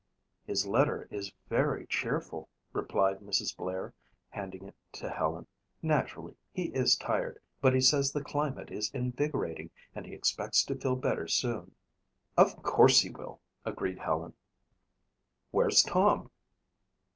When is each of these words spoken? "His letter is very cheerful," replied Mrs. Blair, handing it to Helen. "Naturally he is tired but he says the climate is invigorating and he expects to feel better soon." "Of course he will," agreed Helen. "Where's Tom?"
"His 0.47 0.65
letter 0.65 1.07
is 1.11 1.31
very 1.47 1.85
cheerful," 1.85 2.49
replied 2.73 3.19
Mrs. 3.19 3.55
Blair, 3.55 3.93
handing 4.29 4.65
it 4.67 4.75
to 4.93 5.07
Helen. 5.11 5.45
"Naturally 5.83 6.35
he 6.51 6.69
is 6.69 6.95
tired 6.95 7.39
but 7.61 7.75
he 7.75 7.81
says 7.81 8.11
the 8.11 8.23
climate 8.23 8.71
is 8.71 8.89
invigorating 8.95 9.69
and 9.93 10.07
he 10.07 10.15
expects 10.15 10.63
to 10.63 10.75
feel 10.75 10.95
better 10.95 11.27
soon." 11.27 11.75
"Of 12.35 12.63
course 12.63 13.01
he 13.01 13.11
will," 13.11 13.41
agreed 13.63 13.99
Helen. 13.99 14.33
"Where's 15.51 15.83
Tom?" 15.83 16.31